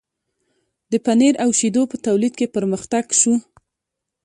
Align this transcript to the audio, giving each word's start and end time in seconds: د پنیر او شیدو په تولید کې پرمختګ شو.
د 0.91 0.93
پنیر 1.05 1.33
او 1.43 1.49
شیدو 1.59 1.83
په 1.91 1.97
تولید 2.05 2.33
کې 2.39 2.53
پرمختګ 2.55 3.05
شو. 3.19 3.35